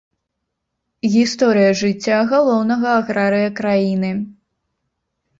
[1.15, 4.11] Гісторыя жыцця галоўнага аграрыя краіны.